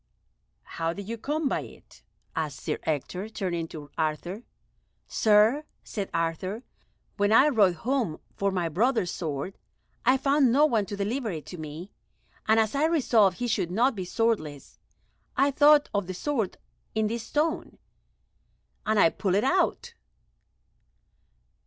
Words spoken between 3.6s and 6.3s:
to Arthur. "Sir," said